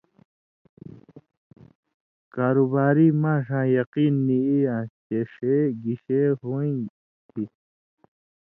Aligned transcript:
کاروباری 2.33 3.07
ماݜاں 3.21 3.67
یقین 3.77 4.13
نی 4.27 4.37
ای 4.49 4.57
یان٘س 4.65 4.91
چےۡ 5.05 5.25
ݜے 5.33 5.57
گِشے 5.83 6.21
ہویں 6.41 6.75
تھی 7.29 7.43